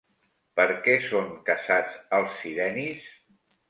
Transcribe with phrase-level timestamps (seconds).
[0.59, 3.17] Per què són caçats els sirenis?